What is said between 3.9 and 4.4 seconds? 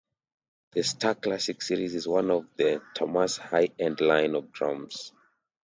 line